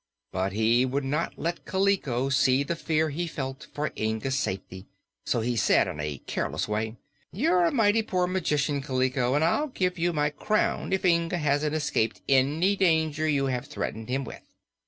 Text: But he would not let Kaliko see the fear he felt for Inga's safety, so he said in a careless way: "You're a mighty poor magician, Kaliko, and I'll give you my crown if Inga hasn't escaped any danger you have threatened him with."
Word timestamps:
But 0.31 0.53
he 0.53 0.83
would 0.83 1.03
not 1.03 1.33
let 1.37 1.63
Kaliko 1.63 2.29
see 2.29 2.63
the 2.63 2.75
fear 2.75 3.11
he 3.11 3.27
felt 3.27 3.67
for 3.71 3.91
Inga's 3.95 4.35
safety, 4.35 4.87
so 5.27 5.41
he 5.41 5.55
said 5.55 5.87
in 5.87 5.99
a 5.99 6.17
careless 6.25 6.67
way: 6.67 6.97
"You're 7.31 7.65
a 7.65 7.71
mighty 7.71 8.01
poor 8.01 8.25
magician, 8.25 8.81
Kaliko, 8.81 9.35
and 9.35 9.43
I'll 9.43 9.67
give 9.67 9.99
you 9.99 10.11
my 10.11 10.31
crown 10.31 10.91
if 10.91 11.05
Inga 11.05 11.37
hasn't 11.37 11.75
escaped 11.75 12.21
any 12.27 12.75
danger 12.75 13.27
you 13.27 13.45
have 13.45 13.67
threatened 13.67 14.09
him 14.09 14.23
with." 14.23 14.41